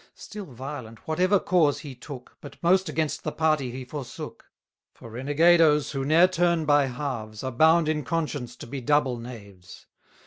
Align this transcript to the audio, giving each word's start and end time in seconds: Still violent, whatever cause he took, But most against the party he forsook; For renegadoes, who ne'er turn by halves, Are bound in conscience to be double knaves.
Still 0.15 0.45
violent, 0.47 1.07
whatever 1.07 1.39
cause 1.39 1.81
he 1.81 1.93
took, 1.93 2.35
But 2.41 2.57
most 2.63 2.89
against 2.89 3.23
the 3.23 3.31
party 3.31 3.69
he 3.69 3.85
forsook; 3.85 4.45
For 4.95 5.11
renegadoes, 5.11 5.91
who 5.91 6.03
ne'er 6.03 6.27
turn 6.27 6.65
by 6.65 6.87
halves, 6.87 7.43
Are 7.43 7.51
bound 7.51 7.87
in 7.87 8.03
conscience 8.03 8.55
to 8.55 8.65
be 8.65 8.81
double 8.81 9.17
knaves. 9.17 9.85